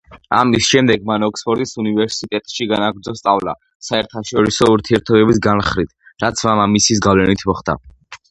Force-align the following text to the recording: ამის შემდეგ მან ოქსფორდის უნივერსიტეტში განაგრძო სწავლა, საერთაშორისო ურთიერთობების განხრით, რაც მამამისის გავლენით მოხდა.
ამის 0.35 0.67
შემდეგ 0.67 1.03
მან 1.09 1.23
ოქსფორდის 1.25 1.73
უნივერსიტეტში 1.83 2.65
განაგრძო 2.71 3.13
სწავლა, 3.19 3.53
საერთაშორისო 3.89 4.69
ურთიერთობების 4.77 5.41
განხრით, 5.49 5.95
რაც 6.27 6.45
მამამისის 6.51 7.05
გავლენით 7.07 7.45
მოხდა. 7.51 7.77